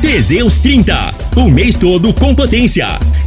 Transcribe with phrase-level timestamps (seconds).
[0.00, 2.86] Teseus 30, o mês todo com potência.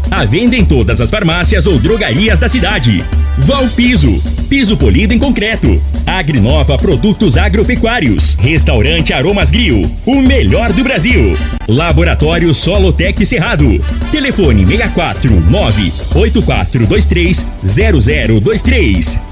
[0.10, 3.04] A venda em todas as farmácias ou drogarias da cidade.
[3.40, 5.82] Val Piso, piso polido em concreto.
[6.06, 8.36] Agrinova Produtos Agropecuários.
[8.36, 11.38] Restaurante Aromas Grill, o melhor do Brasil.
[11.68, 13.84] Laboratório Solotec Cerrado.
[14.10, 19.32] Telefone 64 98423 0023.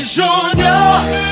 [0.00, 1.26] Júnior.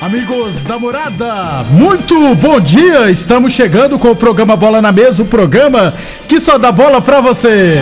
[0.00, 3.10] Amigos da morada, muito bom dia!
[3.10, 5.94] Estamos chegando com o programa Bola na Mesa o programa
[6.28, 7.78] que só dá bola pra você.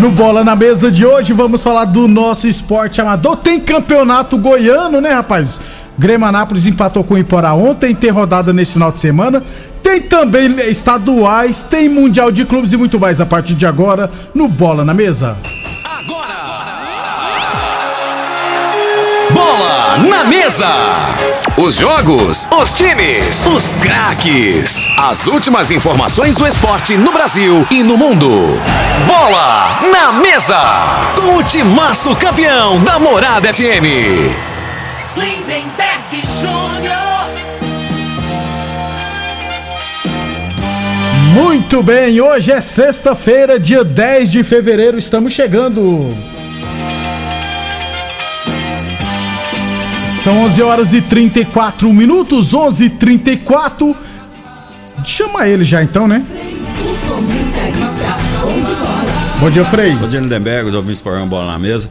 [0.00, 3.36] No Bola na Mesa de hoje vamos falar do nosso esporte amador.
[3.36, 5.60] Tem campeonato goiano, né, rapaz?
[5.98, 9.42] Grêmio Anápolis empatou com o Iporá ontem, tem rodada nesse final de semana.
[9.82, 14.48] Tem também estaduais, tem Mundial de Clubes e muito mais a partir de agora no
[14.48, 15.36] Bola na Mesa.
[19.32, 20.66] Bola na mesa.
[21.56, 24.88] Os jogos, os times, os craques.
[24.98, 28.28] As últimas informações do esporte no Brasil e no mundo.
[29.06, 30.60] Bola na mesa.
[31.16, 34.49] Com o timaço campeão da Morada FM.
[35.16, 37.30] Lindenberg Júnior.
[41.34, 46.14] Muito bem, hoje é sexta-feira, dia 10 de fevereiro, estamos chegando.
[50.16, 53.96] São 11 horas e 34 minutos, 11 e 34
[55.04, 56.24] Chama ele já então, né?
[59.38, 59.94] Bom dia, Frei.
[59.94, 61.88] Bom dia, Lindenberg, os ouvintes por bola na mesa.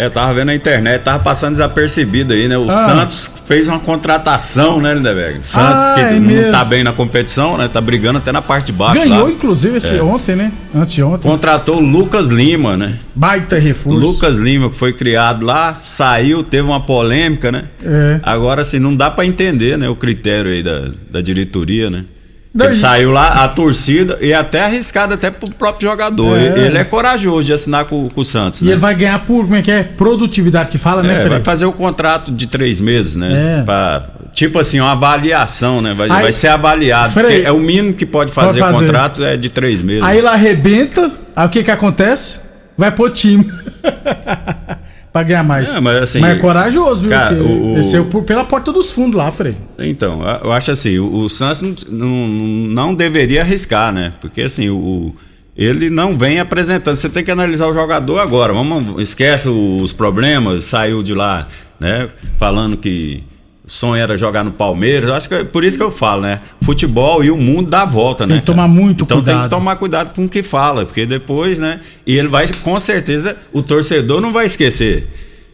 [0.00, 2.56] É, tava vendo na internet, tava passando desapercebido aí, né?
[2.56, 2.72] O Ah.
[2.72, 5.40] Santos fez uma contratação, né, Lindenberg?
[5.46, 6.52] Santos Ah, que é não mesmo.
[6.52, 7.68] tá bem na competição, né?
[7.68, 9.30] Tá brigando até na parte de baixo Ganhou, lá.
[9.30, 10.02] inclusive, esse É.
[10.02, 10.52] ontem, né?
[10.74, 11.30] Anteontem.
[11.30, 12.88] Contratou o Lucas Lima, né?
[13.14, 13.98] Baita reforço.
[14.00, 17.64] Lucas Lima, que foi criado lá, saiu, teve uma polêmica, né?
[17.84, 18.20] É.
[18.22, 19.86] Agora, assim, não dá pra entender, né?
[19.88, 22.04] O critério aí da, da diretoria, né?
[22.52, 26.36] Daí- Ele saiu lá, a torcida, e até arriscado até pro próprio jogador.
[26.36, 26.66] É.
[26.66, 28.72] Ele é corajoso de assinar com, com o Santos, E né?
[28.72, 29.84] ele vai ganhar por, como é que é?
[29.84, 31.28] Produtividade que fala, né, É, Frei?
[31.30, 33.60] vai fazer o contrato de três meses, né?
[33.60, 33.62] É.
[33.62, 35.94] Pra- tipo assim, uma avaliação, né?
[35.94, 37.12] Vai, Aí- vai ser avaliado.
[37.12, 38.86] Frei- porque é o mínimo que pode fazer, Pode fazer.
[38.86, 40.02] contrato é de três meses.
[40.02, 42.40] Aí ele arrebenta, aí o que que acontece?
[42.76, 43.48] Vai pro time.
[45.12, 45.72] pra ganhar mais.
[45.74, 47.10] É, mas assim, é corajoso, viu?
[47.10, 49.54] cara, o- Desceu por- pela porta dos fundos lá, Frei.
[49.78, 52.46] Então, eu- acho assim, o, o Santos não, não,
[52.88, 54.12] não deveria arriscar, né?
[54.20, 55.14] Porque assim, o,
[55.56, 56.96] ele não vem apresentando.
[56.96, 58.52] Você tem que analisar o jogador agora.
[58.52, 61.46] Vamos, esquece os problemas, saiu de lá,
[61.78, 62.08] né?
[62.38, 63.24] Falando que
[63.70, 65.08] sonho era jogar no Palmeiras.
[65.08, 66.40] Eu acho que é por isso que eu falo, né?
[66.62, 68.34] Futebol e o mundo dá a volta, né?
[68.34, 69.44] Tem que tomar muito então tem cuidado.
[69.44, 71.80] que tomar cuidado com o que fala, porque depois, né?
[72.06, 75.06] E ele vai, com certeza, o torcedor não vai esquecer.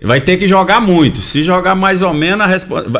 [0.03, 1.19] Vai ter que jogar muito.
[1.19, 2.47] Se jogar mais ou menos,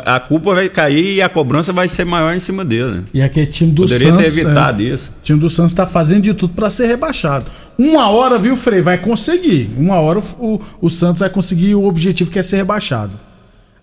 [0.05, 2.91] a, a culpa vai cair e a cobrança vai ser maior em cima dele.
[2.91, 3.03] Né?
[3.13, 4.33] E aquele time do Poderia Santos.
[4.33, 5.15] ter evitado é, isso.
[5.19, 7.45] O time do Santos tá fazendo de tudo pra ser rebaixado.
[7.77, 8.81] Uma hora, viu, Frei?
[8.81, 9.69] Vai conseguir.
[9.77, 13.26] Uma hora o, o, o Santos vai conseguir o objetivo que é ser rebaixado.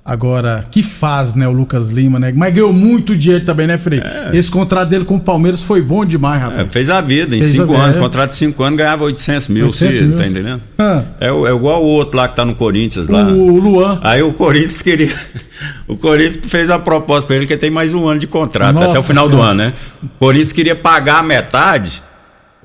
[0.06, 2.31] Agora, que faz, né, o Lucas Lima, né?
[2.37, 4.03] Mas ganhou muito dinheiro também, né, Frei?
[4.35, 6.71] Esse contrato dele com o Palmeiras foi bom demais, É, rapaz.
[6.73, 7.99] fez a vida, em Fez cinco anos, é.
[8.01, 10.19] contrato de cinco anos, ganhava 800 mil, 800 se- mil.
[10.19, 10.61] tá entendendo?
[10.79, 11.05] Ah.
[11.19, 13.25] É, o- é igual o outro lá que tá no Corinthians lá.
[13.29, 13.99] O Luan.
[14.03, 15.09] Aí o Corinthians queria.
[15.89, 18.91] O Corinthians fez a proposta pra ele que tem mais um ano de contrato, Nossa
[18.91, 19.51] até o final do Senhora.
[19.53, 19.73] ano, né?
[20.03, 22.03] O Corinthians queria pagar a metade.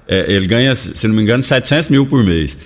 [0.08, 2.58] é, ele ganha, se não me engano, 700 mil por mês.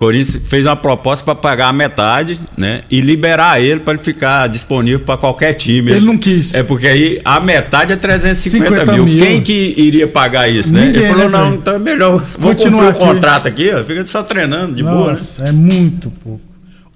[0.00, 2.84] Corinthians fez uma proposta para pagar a metade, né?
[2.90, 5.92] E liberar ele para ele ficar disponível para qualquer time.
[5.92, 6.54] Ele não quis.
[6.54, 9.04] É porque aí a metade é 350 50 mil.
[9.04, 9.18] mil.
[9.22, 10.86] Quem que iria pagar isso, né?
[10.86, 12.24] Ninguém, ele falou: né, não, então é melhor.
[12.38, 12.98] Vou Continuar o aqui.
[12.98, 13.84] contrato aqui, ó.
[13.84, 15.10] Fica só treinando, de boa, né?
[15.10, 16.40] Nossa, é muito pouco.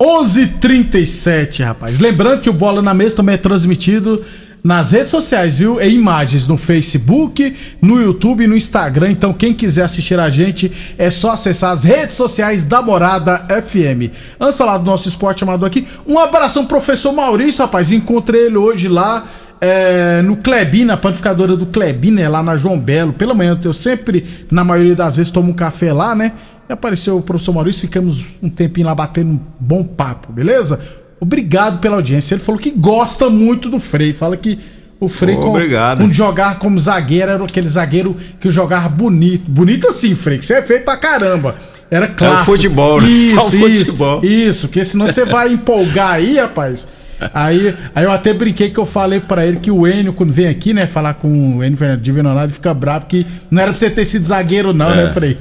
[0.00, 1.98] 11:37, rapaz.
[1.98, 4.22] Lembrando que o Bola na Mesa também é transmitido
[4.64, 5.78] nas redes sociais, viu?
[5.78, 9.10] Em imagens no Facebook, no YouTube e no Instagram.
[9.10, 14.10] Então, quem quiser assistir a gente, é só acessar as redes sociais da Morada FM.
[14.40, 17.92] Antes falar do nosso esporte amador aqui, um abração, professor Maurício, rapaz.
[17.92, 19.26] Encontrei ele hoje lá
[19.60, 23.12] é, no Klebin, na panificadora do Klebin, né, lá na João Belo.
[23.12, 26.32] Pela manhã eu sempre, na maioria das vezes, tomo um café lá, né?
[26.66, 30.80] E apareceu o professor Maurício, ficamos um tempinho lá batendo um bom papo, beleza?
[31.24, 32.34] Obrigado pela audiência.
[32.34, 34.58] Ele falou que gosta muito do Frei, fala que
[35.00, 35.98] o Frei, obrigado.
[35.98, 39.50] quando jogar como zagueiro, era aquele zagueiro que jogava bonito.
[39.50, 41.56] Bonito assim, Frei, que você é feito pra caramba.
[41.90, 42.52] Era clássico.
[42.52, 43.08] futebol, né?
[43.08, 44.24] Isso, Só o isso, futebol.
[44.24, 46.86] isso, porque senão você vai empolgar aí, rapaz.
[47.32, 50.46] Aí, aí eu até brinquei que eu falei pra ele que o Enio, quando vem
[50.48, 53.88] aqui, né, falar com o Enio Fernandes de fica bravo que não era pra você
[53.88, 55.04] ter sido zagueiro, não, É.
[55.04, 55.38] né, Frei?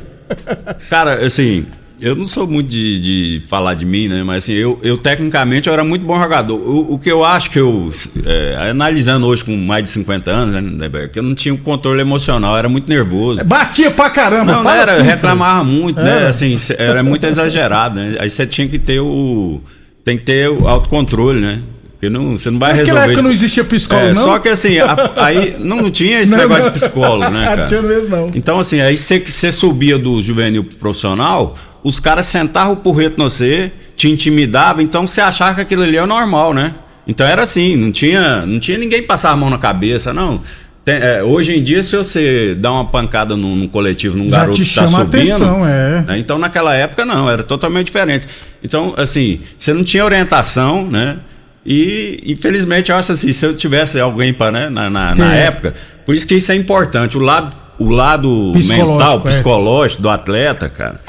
[0.90, 1.66] Cara, assim,
[2.04, 4.24] eu não sou muito de, de falar de mim, né?
[4.24, 6.56] Mas assim, eu, eu tecnicamente eu era muito bom jogador.
[6.56, 7.90] O, o que eu acho que eu,
[8.26, 11.58] é, analisando hoje com mais de 50 anos, né, Beto, que eu não tinha um
[11.58, 13.44] controle emocional, era muito nervoso.
[13.44, 16.12] Batia pra caramba, Não, não era, assim, reclamava muito, né?
[16.18, 16.28] Era.
[16.30, 18.16] Assim, era muito exagerado, né?
[18.20, 19.62] Aí você tinha que ter o.
[20.04, 21.60] Tem que ter o autocontrole, né?
[21.94, 22.82] Porque não, você não vai Frei.
[22.82, 23.14] Naquela resolver.
[23.14, 24.22] época não existia psicólogo, É, não?
[24.24, 26.72] Só que assim, a- aí não tinha esse Não, negócio não.
[26.72, 27.66] de psicólogo, né, cara?
[27.66, 28.32] Tinha mesmo, não.
[28.36, 33.18] Então, assim, aí você você subia do juvenil pro profissional, os caras sentavam o porreto
[33.18, 36.74] no você, te intimidavam, então você achava que aquilo ali é normal, né?
[37.06, 40.42] Então era assim, não tinha, não tinha ninguém passar a mão na cabeça, não.
[40.86, 44.40] Tem- é, hoje em dia, se você dá uma pancada num, num coletivo, num Já
[44.40, 45.08] garoto te que tá subindo.
[45.08, 46.02] atenção, é.
[46.02, 46.18] né?
[46.20, 48.28] Então naquela época não, era totalmente diferente.
[48.64, 51.18] Então, assim, você não tinha orientação, né?
[51.66, 55.74] E infelizmente eu acho assim, se eu tivesse alguém para, né, na, na, na época,
[56.06, 57.18] por isso que isso é importante.
[57.18, 59.30] O lado, o lado Psicológico, mental, é.
[59.32, 61.00] psicológico do atleta, cara,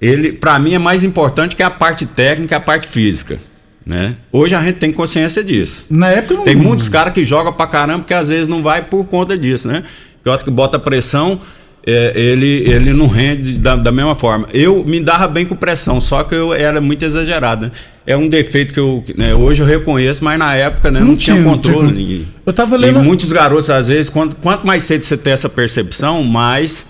[0.00, 3.38] ele para mim é mais importante que a parte técnica, a parte física,
[3.86, 4.16] né?
[4.32, 5.86] Hoje a gente tem consciência disso.
[5.90, 6.44] Na época não.
[6.44, 9.68] Tem muitos caras que jogam pra caramba que às vezes não vai por conta disso,
[9.68, 9.84] né?
[10.22, 11.40] Que outro que bota pressão,
[11.86, 14.48] é, ele, ele não rende da, da mesma forma.
[14.52, 17.66] Eu me dava bem com pressão, só que eu era muito exagerado.
[17.66, 17.70] né?
[18.04, 21.16] É um defeito que eu né, hoje eu reconheço, mas na época né, não, Não
[21.16, 21.86] tinha controle.
[21.88, 22.28] tipo, ninguém.
[22.44, 25.48] eu tava E lendo- muitos garotos, às vezes, quanto, quanto mais cedo você ter essa
[25.48, 26.86] percepção, mais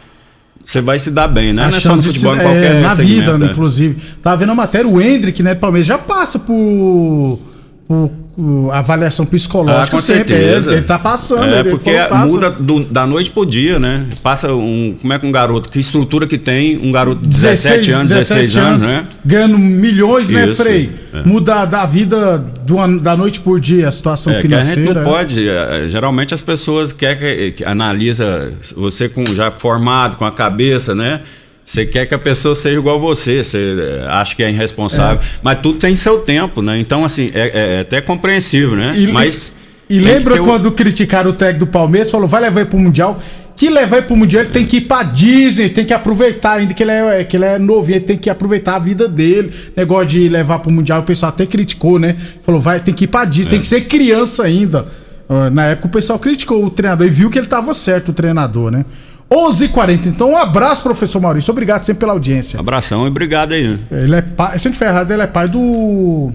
[0.67, 1.63] você vai se dar bem, né?
[1.65, 3.47] A Não é só no chance de futebol, se- qualquer é, na segmento, vida, né?
[3.53, 3.97] inclusive.
[4.23, 7.39] Tava vendo a matéria, o Hendrick, né, Palmeiras, já passa por,
[7.87, 10.73] por, por avaliação psicológica Ah, com certeza.
[10.75, 11.45] Ele, tá passando.
[11.55, 12.27] É, ele porque passa.
[12.27, 14.05] muda do- da noite pro dia, né?
[14.23, 14.95] Passa um.
[15.01, 18.57] Como é que um garoto, que estrutura que tem, um garoto de 17 anos, 16
[18.57, 19.05] anos, né?
[19.25, 20.91] Ganhando milhões, né, Isso, Frei?
[21.15, 21.23] é.
[21.23, 22.37] Muda da vida
[22.67, 25.01] do da noite por dia, a situação É, que a gente financeira.
[25.03, 25.49] não pode.
[25.49, 30.95] é, Geralmente as pessoas quer que, que analisa você com já formado, com a cabeça,
[30.95, 31.23] né?
[31.67, 35.21] Você quer que a pessoa seja igual a você, você é, acha que é irresponsável,
[35.43, 36.79] mas tudo tem seu tempo, né?
[36.79, 38.95] Então, assim, é, é até compreensível, né?
[38.97, 39.53] E, mas.
[39.91, 42.09] e lembra o- quando criticaram o técnico do Palmeiras?
[42.11, 43.21] Falou, vai levar ele pro Mundial.
[43.57, 46.73] Que levar ele pro Mundial, ele tem que ir pra Disney, tem que aproveitar, ainda
[46.73, 49.51] que ele é, que ele é novo, ele tem que aproveitar a vida dele.
[49.77, 52.15] Negócio de levar pro Mundial, o pessoal até criticou, né?
[52.43, 53.51] Falou, vai, tem que ir pra Disney, É.
[53.51, 54.87] tem que ser criança ainda.
[55.29, 58.13] Ah, Na época o pessoal criticou o treinador e viu que ele tava certo, o
[58.13, 58.85] treinador, né?
[59.31, 61.51] 11h40, então um abraço, professor Maurício.
[61.51, 62.61] Obrigado sempre pela audiência.
[62.61, 63.69] Abração e obrigado aí.
[63.69, 63.79] né?
[63.91, 64.59] Ele é pai.
[64.59, 66.33] Sempre ferrado, ele é pai do.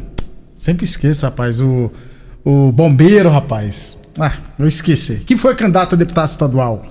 [0.58, 1.62] Sempre esqueço, rapaz.
[1.62, 1.92] O,
[2.44, 3.98] o bombeiro, rapaz.
[4.20, 5.16] Ah, eu esqueci.
[5.26, 6.86] Que foi candidato a deputado estadual.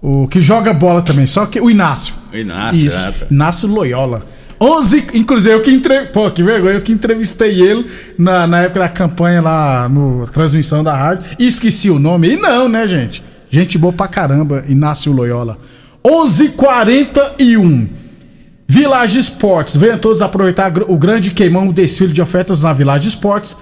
[0.00, 2.14] O que joga bola também, só que o Inácio.
[2.32, 2.96] O Inácio, Isso.
[2.98, 3.26] é, tá.
[3.30, 4.22] Inácio Loyola.
[4.58, 6.06] 11, inclusive eu que entre...
[6.06, 7.86] Pô, que vergonha, eu que entrevistei ele
[8.18, 12.30] na, na época da campanha lá no transmissão da rádio e esqueci o nome.
[12.30, 13.22] E não, né, gente?
[13.50, 15.58] Gente boa pra caramba, Inácio Loyola.
[16.04, 17.88] 11:41.
[18.66, 19.76] Village Esportes.
[19.76, 23.56] Venham todos aproveitar o grande queimão, o desfile de ofertas na Village Esportes.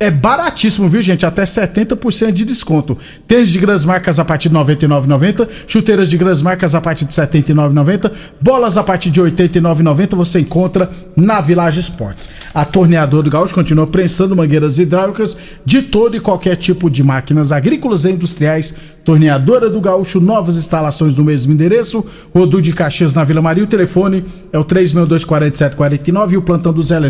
[0.00, 1.26] É baratíssimo, viu, gente?
[1.26, 2.96] Até 70% de desconto.
[3.26, 5.48] Tênis de grandes marcas a partir de R$ 99,90.
[5.66, 8.12] Chuteiras de grandes marcas a partir de R$ 79,90.
[8.40, 12.28] Bolas a partir de R$ 89,90 você encontra na Village Esportes.
[12.54, 17.50] A torneadora do Gaúcho continua prensando mangueiras hidráulicas de todo e qualquer tipo de máquinas
[17.50, 18.74] agrícolas e industriais.
[19.08, 22.04] Torneadora do Gaúcho, novas instalações no mesmo endereço.
[22.34, 23.64] Rodu de Caxias na Vila Maria.
[23.64, 24.22] O telefone
[24.52, 27.08] é o 3624749 e o plantão do Zé é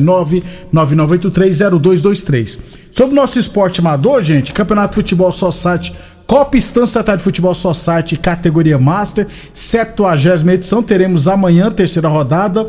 [0.73, 2.61] 999830223.
[2.95, 5.93] Sobre o nosso esporte amador, gente, Campeonato Futebol Society,
[6.25, 10.81] Copa Estância Tarde Futebol Society, categoria Master, 70 edição.
[10.85, 12.65] Teremos amanhã, terceira rodada.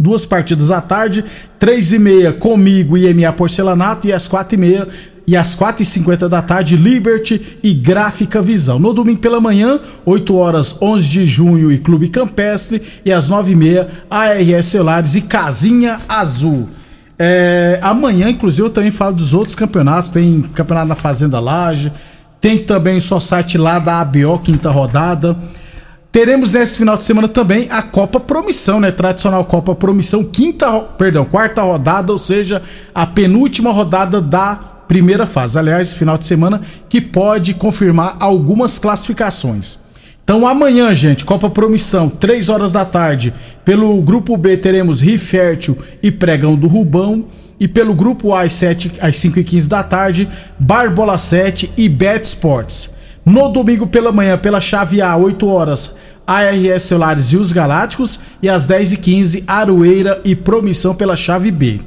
[0.00, 1.24] Duas partidas à tarde,
[1.60, 4.88] três e meia comigo e MA Porcelanato e às quatro e meia
[5.28, 8.78] e às quatro e cinquenta da tarde Liberty e Gráfica Visão.
[8.78, 13.52] No domingo pela manhã, 8 horas 11 de junho e Clube Campestre e às nove
[13.52, 16.66] e meia ARS Celulares e Casinha Azul.
[17.18, 20.08] É, amanhã, inclusive, eu também falo dos outros campeonatos.
[20.08, 21.92] Tem campeonato na Fazenda Laje,
[22.40, 25.36] tem também só site lá da ABO, quinta rodada.
[26.10, 28.90] Teremos nesse final de semana também a Copa Promissão, né?
[28.90, 32.62] Tradicional Copa Promissão, quinta, perdão, quarta rodada, ou seja,
[32.94, 35.58] a penúltima rodada da primeira fase.
[35.58, 39.78] Aliás, final de semana que pode confirmar algumas classificações.
[40.24, 43.32] Então amanhã, gente, Copa Promissão, 3 horas da tarde.
[43.64, 47.26] Pelo grupo B teremos Rio Fértil e Pregão do Rubão.
[47.60, 50.28] E pelo grupo A às, 7, às 5 e 15 da tarde,
[50.58, 52.90] Barbola 7 e Bet Sports.
[53.26, 55.94] No domingo pela manhã, pela chave A, 8 horas,
[56.26, 58.20] ARS Celulares e os Galácticos.
[58.42, 61.80] E às 10 e 15 Aroeira e Promissão pela chave B.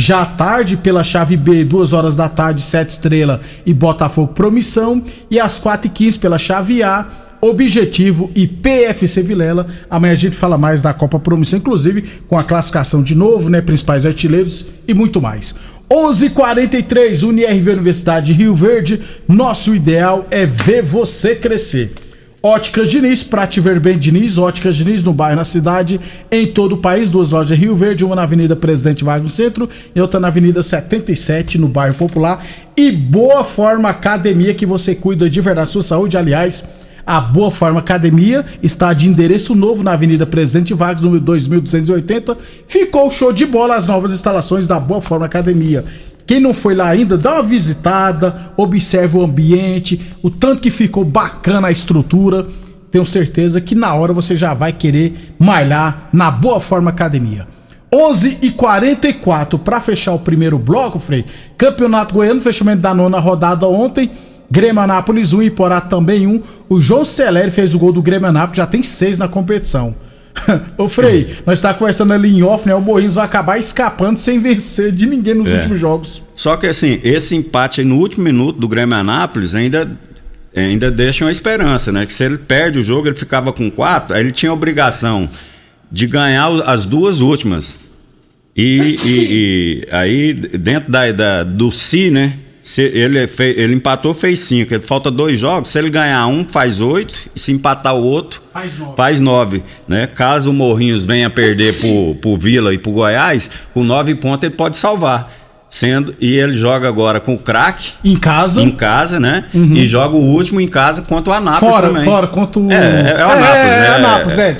[0.00, 5.02] Já à tarde, pela chave B, 2 horas da tarde, 7 Estrela e Botafogo Promissão.
[5.28, 7.04] E às 4 e 15 pela chave A,
[7.40, 9.66] Objetivo e PFC Vilela.
[9.90, 13.60] Amanhã a gente fala mais da Copa Promissão, inclusive com a classificação de novo, né?
[13.60, 15.52] Principais artilheiros e muito mais.
[15.90, 19.00] 11:43 UniRV Universidade Rio Verde.
[19.26, 21.92] Nosso ideal é ver você crescer.
[22.40, 26.76] Óticas Diniz, pra te ver bem Diniz, Óticas Diniz no bairro, na cidade, em todo
[26.76, 30.20] o país, duas lojas Rio Verde, uma na Avenida Presidente Vargas no centro e outra
[30.20, 32.44] na Avenida 77 no bairro Popular.
[32.76, 36.62] E Boa Forma Academia, que você cuida de verdade da sua saúde, aliás,
[37.04, 42.36] a Boa Forma Academia está de endereço novo na Avenida Presidente Vargas, número 2280.
[42.68, 45.84] Ficou show de bola as novas instalações da Boa Forma Academia.
[46.28, 51.02] Quem não foi lá ainda, dá uma visitada, observe o ambiente, o tanto que ficou
[51.02, 52.46] bacana a estrutura.
[52.90, 57.48] Tenho certeza que na hora você já vai querer malhar na Boa Forma Academia.
[57.90, 61.24] 11 e 44 para fechar o primeiro bloco, Frei.
[61.56, 64.10] Campeonato Goiano, fechamento da nona rodada ontem.
[64.50, 66.30] Grêmio Anápolis 1 um, e Porá também 1.
[66.30, 66.42] Um.
[66.68, 69.94] O João Celeri fez o gol do Grêmio Anápolis, já tem seis na competição.
[70.76, 72.74] Ô Frei, nós estávamos conversando ali em off, né?
[72.74, 75.56] O Morrinhos vai acabar escapando sem vencer de ninguém nos é.
[75.56, 76.22] últimos jogos.
[76.34, 79.90] Só que assim, esse empate no último minuto do Grêmio Anápolis ainda,
[80.54, 82.06] ainda deixa uma esperança, né?
[82.06, 85.28] Que se ele perde o jogo, ele ficava com quatro, aí ele tinha a obrigação
[85.90, 87.78] de ganhar as duas últimas.
[88.56, 92.34] E, e, e aí, dentro da, da, do si, né?
[92.68, 94.74] Se ele, fez, ele empatou, fez cinco.
[94.74, 95.70] Ele falta dois jogos.
[95.70, 97.30] Se ele ganhar um, faz oito.
[97.34, 98.94] E se empatar o outro, faz nove.
[98.94, 100.06] Faz nove né?
[100.06, 104.54] Caso o Morrinhos venha perder pro, pro Vila e pro Goiás, com nove pontos ele
[104.54, 105.32] pode salvar.
[105.66, 107.92] Sendo, e ele joga agora com o craque.
[108.04, 108.60] Em casa.
[108.60, 109.44] Em casa, né?
[109.54, 109.72] Uhum.
[109.72, 112.04] E joga o último em casa contra o Anápolis fora, também.
[112.04, 112.70] Fora, contra o.
[112.70, 114.56] É, é, é o Anápolis, é, é, é, Anápolis, é, é,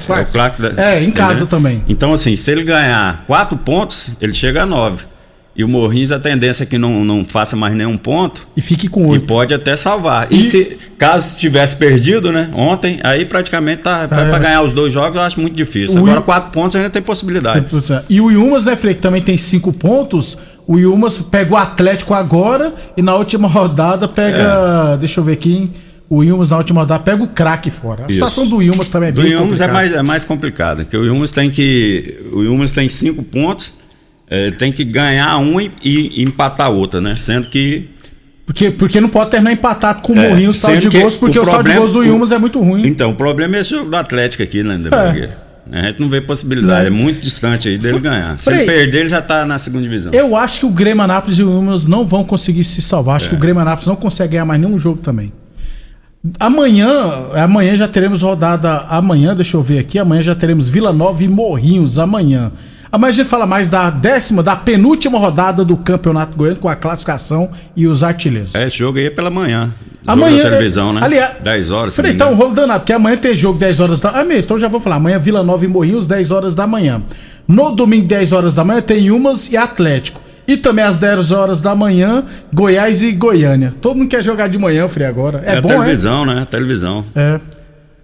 [0.77, 1.83] é, é, em casa também.
[1.87, 5.05] Então, assim, se ele ganhar quatro pontos, ele chega a nove.
[5.59, 8.47] E o Morrinhos, a tendência é que não, não faça mais nenhum ponto.
[8.57, 9.25] E fique com oito.
[9.25, 10.29] E pode até salvar.
[10.31, 12.49] E, e se caso tivesse perdido, né?
[12.55, 15.97] Ontem, aí praticamente tá, tá para ganhar os dois jogos, eu acho muito difícil.
[15.97, 16.23] O Agora, I...
[16.23, 17.67] quatro pontos ainda tem possibilidade.
[18.09, 20.39] E o Yumas, né, Frei, que também tem cinco pontos.
[20.65, 24.95] O Yumas pega o Atlético agora e na última rodada pega.
[24.95, 24.97] É.
[24.99, 25.69] Deixa eu ver aqui.
[26.09, 28.05] O Ilmas na última rodada pega o craque fora.
[28.05, 28.15] A Isso.
[28.15, 30.97] situação do Ilmas também é do bem Do Ilmas é mais, é mais complicada, porque
[30.97, 32.17] o Ilmas tem que.
[32.33, 33.88] O Ilmas tem cinco pontos
[34.31, 37.15] é, tem que ganhar um e, e, empatar outra, né?
[37.15, 37.89] Sendo que.
[38.45, 41.43] Porque, porque não pode terminar empatado com o é, Morrinho saldo de gols, porque o,
[41.43, 42.87] o saldo de gols do Ilmas é muito ruim.
[42.87, 45.49] Então, o problema é esse jogo do Atlético aqui, né, é.
[45.71, 48.39] A gente não vê possibilidade, é muito distante aí dele ganhar.
[48.39, 50.13] Se Frei, ele perder, ele já tá na segunda divisão.
[50.15, 53.17] Eu acho que o Grêmio Anápolis e o Ilmas não vão conseguir se salvar.
[53.17, 53.29] Acho é.
[53.31, 55.31] que o Grêmio Anápolis não consegue ganhar mais nenhum jogo também.
[56.41, 56.89] Amanhã,
[57.35, 58.79] amanhã já teremos rodada.
[58.89, 59.99] Amanhã, deixa eu ver aqui.
[59.99, 61.99] Amanhã já teremos Vila Nova e Morrinhos.
[61.99, 62.51] Amanhã.
[62.91, 66.77] Amanhã a gente fala mais da décima, da penúltima rodada do Campeonato Goiano com a
[66.77, 68.55] classificação e os artilheiros.
[68.55, 69.73] É, esse jogo aí é pela manhã.
[70.07, 70.39] Amanhã.
[70.39, 71.01] Jogo televisão, né?
[71.03, 71.97] Aliás, 10 horas.
[71.97, 74.11] Falei, tá um rolo danado, porque amanhã tem jogo 10 horas da.
[74.11, 74.97] Ah, mesmo, então já vou falar.
[74.97, 77.03] Amanhã Vila Nova e Morrinhos, 10 horas da manhã.
[77.47, 80.21] No domingo, 10 horas da manhã, tem Umas e Atlético.
[80.47, 83.71] E também às 10 horas da manhã, Goiás e Goiânia.
[83.83, 85.43] Todo mundo quer jogar de manhã, Frei, agora.
[85.45, 86.35] É, é bom, televisão, é?
[86.37, 86.47] né?
[86.51, 87.05] Televisão.
[87.15, 87.39] É.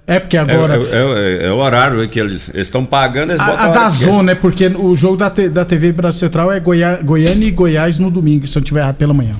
[0.06, 0.76] É porque agora.
[0.76, 4.23] É, é, é, é o horário que eles estão pagando, eles a, a da zona,
[4.23, 4.34] né?
[4.34, 8.46] Porque o jogo da, da TV Brasil Central é Goiá, Goiânia e Goiás no domingo,
[8.46, 9.34] se eu não tiver errado pela manhã.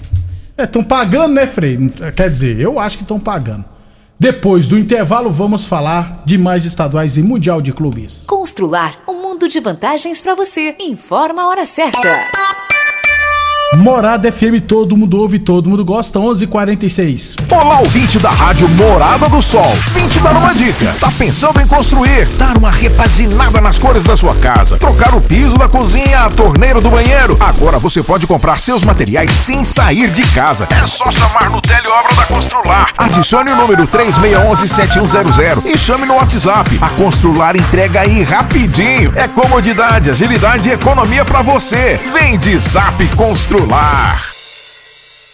[0.57, 1.79] É, estão pagando, né, Frei?
[2.17, 3.65] Quer dizer, eu acho que estão pagando.
[4.19, 8.25] Depois do intervalo, vamos falar de mais estaduais e mundial de clubes.
[8.27, 10.77] Constrular um mundo de vantagens para você.
[10.79, 12.01] Informa a hora certa.
[13.77, 17.37] Morada FM, todo mundo ouve, todo mundo gosta, 11:46.
[17.51, 19.75] Olá, ouvinte da Rádio Morada do Sol.
[19.93, 20.95] Vim te dar uma dica.
[21.01, 25.57] Tá pensando em construir, dar uma repaginada nas cores da sua casa, trocar o piso
[25.57, 27.37] da cozinha, a torneira do banheiro?
[27.41, 30.69] Agora você pode comprar seus materiais sem sair de casa.
[30.71, 32.93] É só chamar no Teleobra da Constrular.
[32.97, 36.79] Adicione o número 3611-7100 e chame no WhatsApp.
[36.81, 39.13] A Constrular entrega aí rapidinho.
[39.17, 41.99] É comodidade, agilidade e economia para você.
[42.13, 43.64] Vem de Zap Constrular.
[43.65, 44.34] celular.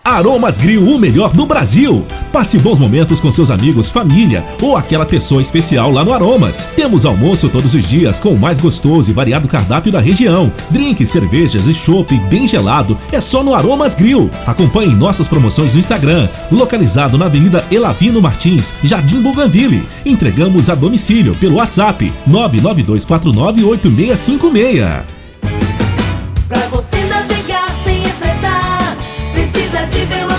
[0.04, 2.04] Aromas Grill, o melhor do Brasil.
[2.34, 6.68] Passe bons momentos com seus amigos, família ou aquela pessoa especial lá no Aromas.
[6.76, 10.52] Temos almoço todos os dias com o mais gostoso e variado cardápio da região.
[10.72, 14.32] Drinks, cervejas e chopp bem gelado é só no Aromas Grill.
[14.48, 19.88] Acompanhe nossas promoções no Instagram, localizado na Avenida Elavino Martins, Jardim Bougainville.
[20.04, 25.22] Entregamos a domicílio pelo WhatsApp 992498656.
[30.08, 30.31] Precisa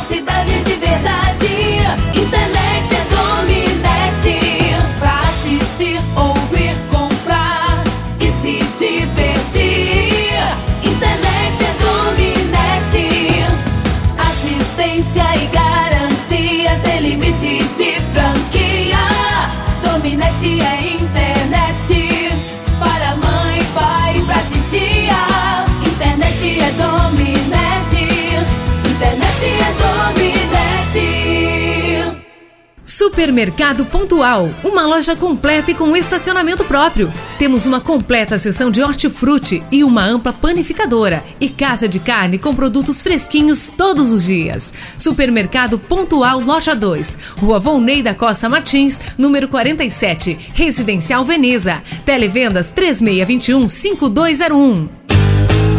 [33.03, 37.13] Supermercado Pontual, uma loja completa e com estacionamento próprio.
[37.37, 42.55] Temos uma completa seção de hortifruti e uma ampla panificadora e casa de carne com
[42.55, 44.73] produtos fresquinhos todos os dias.
[44.97, 51.83] Supermercado Pontual Loja 2, Rua Volney da Costa Martins, número 47, Residencial Veneza.
[52.07, 55.02] Televendas 3621 5201.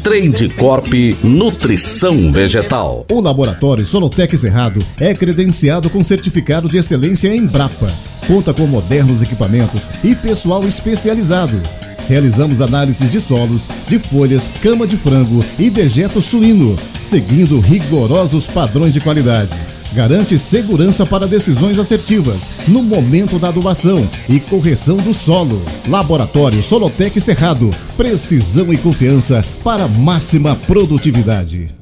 [0.00, 3.04] Trade Corp Nutrição Vegetal.
[3.10, 7.92] O laboratório Solotec Cerrado é credenciado com certificado de excelência em Brapa.
[8.26, 11.60] Conta com modernos equipamentos e pessoal especializado.
[12.08, 18.92] Realizamos análises de solos, de folhas, cama de frango e dejeto suíno, seguindo rigorosos padrões
[18.92, 19.71] de qualidade.
[19.94, 25.62] Garante segurança para decisões assertivas no momento da adubação e correção do solo.
[25.86, 27.70] Laboratório Solotec Cerrado.
[27.96, 31.81] Precisão e confiança para máxima produtividade.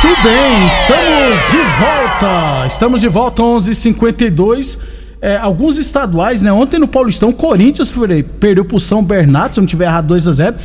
[0.00, 2.66] Muito bem, estamos de volta.
[2.66, 4.78] Estamos de volta 11:52.
[5.20, 6.52] É, alguns estaduais, né?
[6.52, 10.28] Ontem no Paulistão, o Corinthians Frei, perdeu pro São Bernardo, se não tiver errado, 2
[10.28, 10.56] a 0.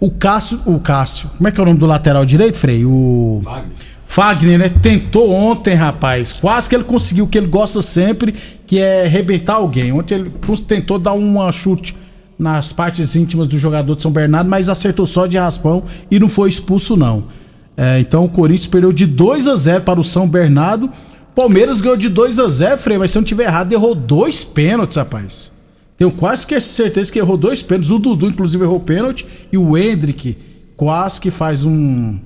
[0.00, 2.84] O Cássio, o Cássio, como é que é o nome do lateral direito, Frei?
[2.84, 3.42] O
[4.06, 4.68] Fagner, né?
[4.68, 6.32] Tentou ontem, rapaz.
[6.32, 8.34] Quase que ele conseguiu o que ele gosta sempre,
[8.66, 9.92] que é arrebentar alguém.
[9.92, 10.32] Ontem ele
[10.66, 11.96] tentou dar um chute
[12.36, 16.28] nas partes íntimas do jogador de São Bernardo, mas acertou só de raspão e não
[16.28, 17.38] foi expulso, não.
[17.76, 20.90] É, então o Corinthians perdeu de 2 a 0 para o São Bernardo.
[21.34, 24.44] Palmeiras ganhou de 2 a 0 Frei, mas se eu não tiver errado, errou dois
[24.44, 25.50] pênaltis, rapaz.
[25.96, 27.90] Tenho quase que certeza que errou dois pênaltis.
[27.90, 29.26] O Dudu, inclusive, errou pênalti.
[29.52, 30.36] E o Hendrick
[30.76, 32.18] quase que faz um.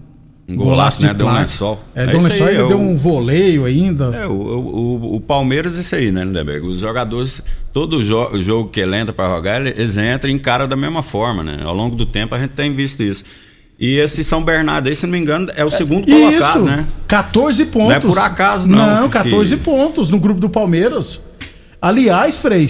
[0.46, 1.14] Um golaço, né?
[1.14, 1.80] Deu um lençol.
[1.94, 4.04] É, deu um lençol e é deu um voleio ainda.
[4.14, 6.66] É, o, o, o Palmeiras, isso aí, né, Lindeberg?
[6.66, 10.68] Os jogadores, todo jo jogo que ele entra pra jogar, ele- eles entram e encaram
[10.68, 11.60] da mesma forma, né?
[11.64, 13.24] Ao longo do tempo a gente tem visto isso.
[13.78, 16.86] E esse São Bernardo aí, se não me engano, é o segundo colocado, Isso, né?
[17.08, 17.88] 14 pontos.
[17.88, 21.20] Não é por acaso, não, Não, que- 14 pontos no grupo do Palmeiras.
[21.82, 22.66] Aliás, Frei,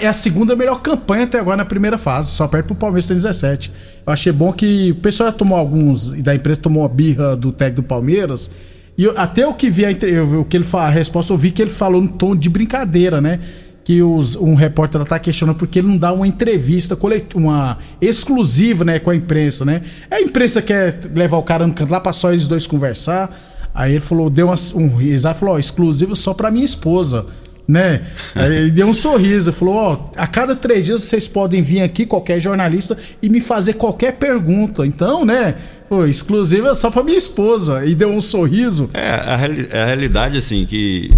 [0.00, 2.30] é a segunda melhor campanha até agora na primeira fase.
[2.30, 3.70] Só perto pro Palmeiras tem 17.
[4.06, 7.36] Eu achei bom que o pessoal já tomou alguns, e da empresa tomou a birra
[7.36, 8.50] do técnico do Palmeiras.
[8.96, 11.36] E eu- até o que vi a, eu- o que ele fala, a resposta, eu
[11.36, 13.40] vi que ele falou no tom de brincadeira, né?
[13.82, 18.84] Que os- um repórter tá questionando porque ele não dá uma entrevista colet- uma exclusiva,
[18.84, 19.82] né, com a imprensa, né?
[20.10, 23.34] A imprensa quer levar o cara no canto lá pra só eles dois conversar.
[23.74, 27.24] Aí ele falou, deu uma- um risado, falou, ó, exclusivo só pra minha esposa,
[27.66, 28.02] né?
[28.34, 32.04] Aí ele deu um sorriso, falou, ó, a cada três dias vocês podem vir aqui,
[32.04, 34.84] qualquer jornalista, e me fazer qualquer pergunta.
[34.86, 35.54] Então, né,
[35.88, 37.84] pô, exclusiva só pra minha esposa.
[37.86, 38.90] E deu um sorriso.
[38.92, 41.10] É, a, reali- a realidade, assim, que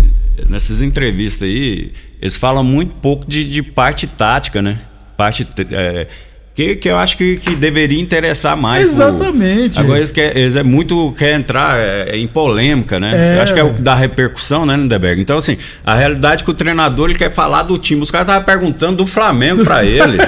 [0.48, 1.92] nessas entrevistas aí,
[2.22, 4.78] eles falam muito pouco de, de parte tática, né?
[5.16, 5.44] Parte.
[5.72, 6.06] é,
[6.54, 8.82] que, que eu acho que, que deveria interessar mais.
[8.88, 9.80] pro- Exatamente.
[9.80, 13.34] Agora eles, quer, eles é muito quer entrar é, em polêmica, né?
[13.34, 13.38] É.
[13.38, 15.20] Eu acho que é o que dá repercussão, né, Lindeberg?
[15.20, 18.02] Então, assim, a realidade é que o treinador ele quer falar do time.
[18.02, 20.18] Os caras estavam perguntando do Flamengo pra ele.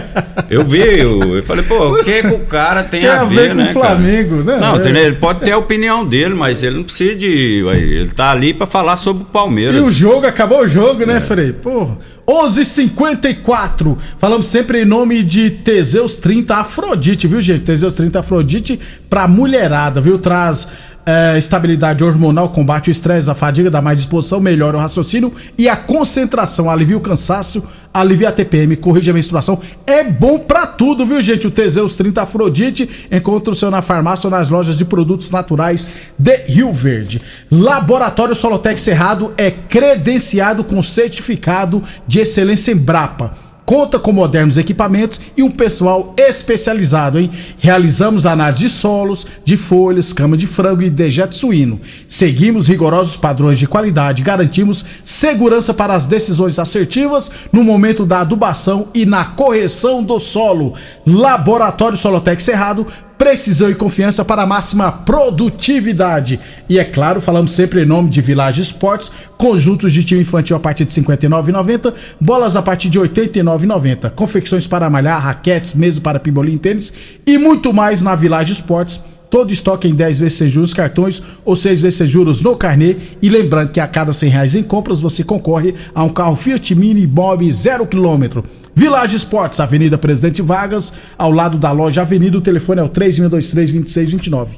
[0.48, 3.50] eu vi, eu, eu falei, pô, o que, que o cara tem, Tem a ver,
[3.50, 3.68] com né?
[3.68, 4.56] o Flamengo, né?
[4.58, 4.88] Não, É.
[4.88, 7.62] ele pode ter a opinião dele, mas ele não precisa de.
[7.66, 9.84] Ele tá ali pra falar sobre o E Palmeiras.
[9.84, 11.52] o jogo, acabou o jogo, né, Frei?
[11.52, 11.98] Porra.
[12.26, 13.96] 11:54.
[14.18, 17.64] Falamos sempre em nome de Teseus 30 Afrodite, viu, gente?
[17.64, 20.18] Teseus 30 Afrodite pra mulherada, viu?
[20.18, 20.68] Traz
[21.06, 25.68] é, estabilidade hormonal, combate o estresse, a fadiga, dá mais disposição, melhora o raciocínio e
[25.68, 27.62] a concentração, alivia o cansaço,
[27.92, 29.60] alivia a TPM, corrige a menstruação.
[29.86, 31.46] É bom pra tudo, viu, gente?
[31.46, 35.90] O Teseus 30 Afrodite encontra o seu na farmácia ou nas lojas de produtos naturais
[36.18, 37.20] de Rio Verde.
[37.50, 43.43] Laboratório Solotec Cerrado é credenciado com certificado de excelência em Brapa.
[43.66, 47.30] Conta com modernos equipamentos e um pessoal especializado, hein?
[47.58, 51.80] Realizamos análise de solos, de folhas, cama de frango e dejeto suíno.
[52.06, 58.88] Seguimos rigorosos padrões de qualidade, garantimos segurança para as decisões assertivas no momento da adubação
[58.92, 60.74] e na correção do solo.
[61.06, 62.86] Laboratório Solotec Cerrado
[63.18, 66.38] precisão e confiança para máxima produtividade.
[66.68, 70.60] E é claro, falamos sempre em nome de Village Esportes, conjuntos de time infantil a
[70.60, 76.00] partir de R$ 59,90, bolas a partir de R$ 89,90, confecções para malhar, raquetes, mesa
[76.00, 76.92] para pimbolim, tênis
[77.26, 79.00] e muito mais na Village Esportes.
[79.30, 82.96] Todo estoque em 10 vezes sem juros cartões ou 6 vezes sem juros no carnê.
[83.20, 86.72] E lembrando que a cada 100 reais em compras você concorre a um carro Fiat
[86.76, 88.42] Mini Bob 0 km.
[88.74, 94.48] Village Esportes, Avenida Presidente Vargas, ao lado da loja Avenida, o telefone é o 3623-2629.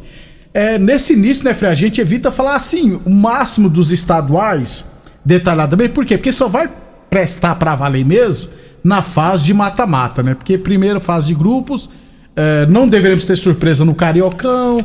[0.55, 4.85] É, nesse início, né, Frei, a gente evita falar assim, o máximo dos estaduais,
[5.25, 6.17] detalhadamente, por quê?
[6.17, 6.71] Porque só vai
[7.11, 8.51] prestar pra valer mesmo
[8.83, 10.35] na fase de mata-mata, né?
[10.35, 11.91] Porque primeira fase de grupos,
[12.37, 14.79] é, não deveremos ter surpresa no Cariocão,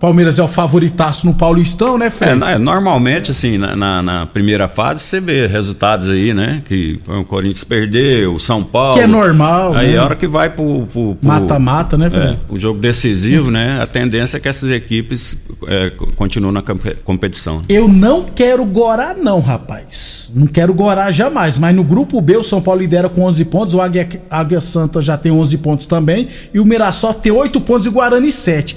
[0.00, 2.30] Palmeiras é o favoritaço no Paulistão, né, Frei?
[2.30, 6.62] É, na- normalmente, assim, na, na- na primeira fase, você vê resultados aí, né?
[6.64, 8.94] Que o Corinthians perdeu, o São Paulo.
[8.94, 9.98] Que é normal, Aí né?
[9.98, 10.86] a hora que vai pro.
[11.20, 12.26] Mata-mata, né, Fred?
[12.34, 13.80] é, o jogo decisivo, né?
[13.82, 15.90] A tendência é que essas equipes é,
[16.52, 16.62] na
[17.02, 17.62] competição.
[17.68, 20.30] Eu não quero gorar, não, rapaz.
[20.34, 21.58] Não quero gorar jamais.
[21.58, 23.74] Mas no grupo B, o São Paulo lidera com 11 pontos.
[23.74, 26.28] O Águia, Águia Santa já tem 11 pontos também.
[26.54, 28.76] E o Mirassol tem 8 pontos e o Guarani 7.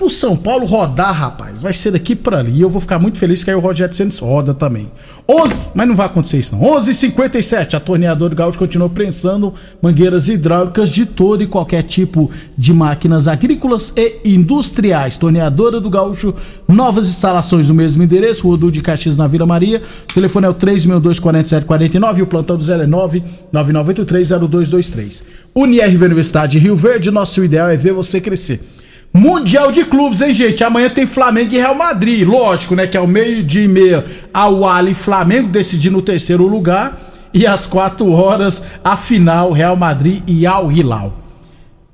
[0.00, 2.52] O São Paulo rodar, rapaz, vai ser daqui pra ali.
[2.52, 4.90] E eu vou ficar muito feliz que aí o Rogério Santos roda também.
[5.28, 6.62] 11, mas não vai acontecer isso não.
[6.62, 7.76] 11:57.
[7.76, 13.28] A torneadora do Gaúcho continua prensando mangueiras hidráulicas de todo e qualquer tipo de máquinas
[13.28, 15.18] agrícolas e industriais.
[15.18, 16.34] Torneadora do Gaúcho,
[16.66, 19.82] novas instalações no mesmo endereço, Rodu de Caxias na Vila Maria.
[20.10, 25.22] O telefone é o 3624749 e o plantão do 09 99830223.
[25.54, 28.79] UniRV Universidade de Rio Verde, nosso ideal é ver você crescer.
[29.12, 30.62] Mundial de Clubes, hein, gente?
[30.62, 32.26] Amanhã tem Flamengo e Real Madrid.
[32.26, 32.86] Lógico, né?
[32.86, 36.98] Que é o meio-dia e meia ao Ali Flamengo decidindo o terceiro lugar.
[37.34, 41.16] E às quatro horas, a final, Real Madrid e Al Hilal.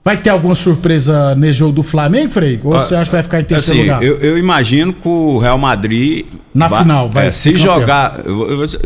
[0.05, 2.61] Vai ter alguma surpresa nesse jogo do Flamengo, Frei?
[2.62, 4.02] Ou você acha que vai ficar em terceiro Assim, lugar?
[4.05, 6.26] eu, eu imagino que o Real Madrid.
[6.55, 8.20] Na final, vai é, se jogar.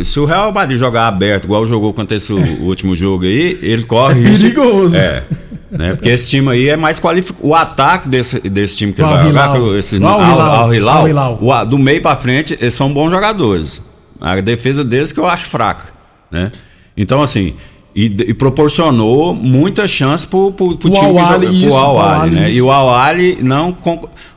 [0.02, 3.82] Se o Real Madrid jogar aberto, igual jogou contra esse o último jogo aí, ele
[3.82, 4.24] corre.
[4.24, 4.96] É risco- perigoso.
[4.96, 5.22] É.
[5.70, 5.94] Né?
[5.94, 7.46] Porque esse time aí é mais qualificado.
[7.46, 9.70] O ataque desse, desse time que ele vai jogar, Al-Hilal.
[9.72, 10.40] que esses O Al-Hilal.
[10.40, 11.38] Al- Al-Hilal, Al-Hilal.
[11.40, 13.88] o a- do meio pra frente, eles são bons jogadores.
[14.20, 15.85] A defesa deles que eu acho fraca.
[16.30, 16.50] Né?
[16.96, 17.54] Então, assim.
[18.00, 22.30] E, e proporcionou muita chance pro, pro, pro O time que joga, isso, pro Al-Ahly,
[22.34, 22.48] né?
[22.48, 22.58] isso.
[22.58, 23.76] E o Al-Ahly não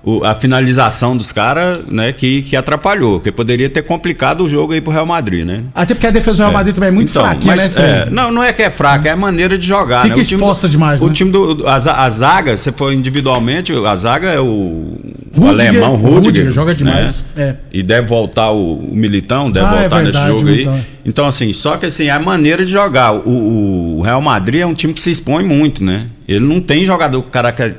[0.04, 4.74] o- a finalização dos caras, né, que, que atrapalhou, que poderia ter complicado o jogo
[4.74, 5.64] aí pro Real Madrid, né?
[5.74, 8.10] Até porque a defesa do Real Madrid também é muito Então, fraquinha, mas, né, é,
[8.10, 10.02] não, não é que é fraca, é a maneira de jogar.
[10.02, 10.22] Fica né?
[10.22, 11.14] O time do- exposta demais, O né?
[11.14, 11.66] time do.
[11.68, 14.98] A, a zaga, se for individualmente, a zaga é o,
[15.36, 16.24] o Rudiger, alemão Rudiger.
[16.26, 17.44] Rudiger, joga demais, né?
[17.50, 17.56] é.
[17.72, 20.52] E deve voltar o, o Militão, deve Ah, é voltar verdade, nesse jogo o aí.
[20.52, 20.80] Militão.
[21.06, 23.14] Então, assim, só que assim, é a maneira de jogar.
[23.14, 26.06] O, o Real Madrid é um time que se expõe muito, né?
[26.26, 27.30] Ele não tem jogador com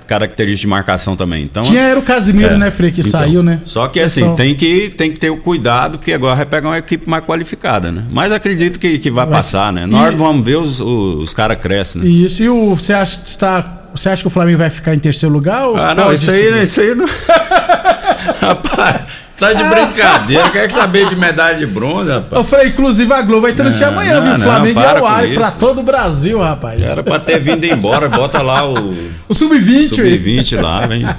[0.06, 1.42] característica de marcação também.
[1.44, 2.58] Então, Tinha era o Casimiro, é.
[2.58, 3.60] né, Frei, que Então, saiu, né?
[3.64, 6.68] Só que assim, Pessoal- tem que, tem que ter o cuidado, porque agora vai pegar
[6.68, 8.04] uma equipe mais qualificada, né?
[8.10, 9.86] Mas acredito que, que vai Vai passar, ser- né?
[9.86, 12.08] Na hora E- vamos ver os, os, os caras crescem, né?
[12.08, 13.80] Isso, e o, você acha que está.
[13.94, 15.62] Você acha que o Flamengo vai ficar em terceiro lugar?
[15.76, 17.06] Ah, não, isso aí, isso aí não.
[18.40, 22.32] rapaz, você tá de brincadeira, quer saber de medalha de bronze, rapaz?
[22.32, 24.32] Eu falei, inclusive a Globo vai transmitir Não, amanhã, não, viu?
[24.32, 26.82] não, Flamengo e para Al com Ahly pra todo o Brasil, rapaz.
[26.82, 28.74] Era pra ter vindo embora, bota lá o.
[29.26, 31.06] O Sub-20, Sub-20 lá, vem.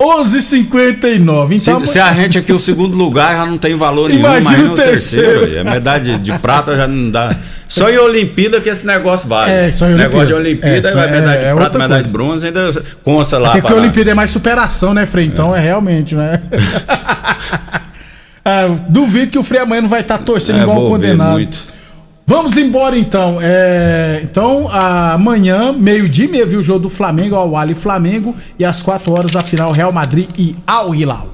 [0.00, 1.58] 11:59.
[1.58, 4.50] Se, Então, se a gente aqui, o segundo lugar, já não tem valor nenhum, Imagina
[4.52, 5.40] imagina o o terceiro.
[5.40, 5.60] terceiro.
[5.68, 7.34] A medalha de, de prata já não dá.
[7.68, 9.52] Só em Olimpíada que esse negócio vale.
[9.52, 10.32] É, só em Negócio de.
[10.34, 12.70] Olimpíada, É, vai medalha é- de é prata, medalha de bronze, ainda
[13.04, 13.50] consta lá.
[13.50, 15.26] Até porque pra- a Olimpíada é mais superação, né, Frei?
[15.26, 16.40] Então é realmente, né?
[18.44, 21.32] Ah, duvido que o Frei amanhã não vai estar torcendo É, igual um condenado.
[21.32, 21.58] muito.
[22.26, 23.38] Vamos embora então.
[23.42, 28.64] É, então, amanhã, meio-dia, e meia, viu o jogo do Flamengo, ao Ali Flamengo, e
[28.64, 31.26] às 4 horas a final Real Madrid e Al Hilal.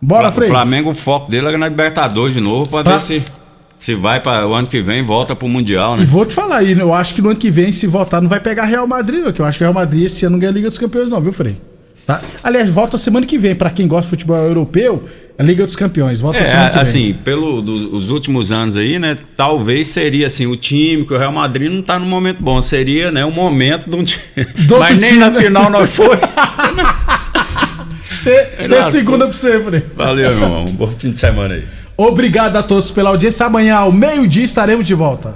[0.00, 0.48] Bora, O Frei.
[0.48, 2.92] Flamengo, o foco dele é na Libertadores de novo, pra Tá.
[2.92, 3.22] ver se,
[3.78, 6.04] se vai para o ano que vem, volta pro Mundial, E né?
[6.04, 8.40] vou te falar aí, eu acho que no ano que vem, se voltar, não vai
[8.40, 10.50] pegar Real Madrid, não, que eu acho que o Real Madrid esse ano não ganha
[10.50, 11.56] a Liga dos Campeões, não, viu, Frei?
[12.06, 12.20] Tá?
[12.42, 15.06] Aliás, volta semana que vem, pra quem gosta de futebol europeu,
[15.38, 16.20] a Liga dos Campeões.
[16.20, 16.90] Volta semana que É, vem.
[16.90, 19.16] assim, pelos últimos anos aí, né?
[19.36, 22.60] Talvez seria assim, o time, que o Real Madrid não tá num momento bom.
[22.62, 24.22] Seria, né, o momento de um time.
[24.80, 25.40] Mas nem time, na né?
[25.40, 26.18] final nós foi.
[28.68, 28.90] Lascou.
[28.92, 29.82] segunda pra você, Frei.
[29.94, 30.64] Valeu, meu irmão.
[30.64, 31.64] Um bom fim de semana aí.
[32.00, 33.44] Obrigado a todos pela audiência.
[33.44, 35.34] Amanhã, ao meio-dia, estaremos de volta.